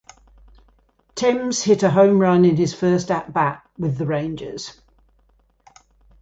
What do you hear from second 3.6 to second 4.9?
with the Rangers.